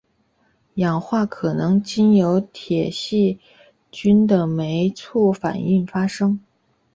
[0.73, 3.39] 氧化可能经由铁细
[3.91, 6.39] 菌的酶促反应发生。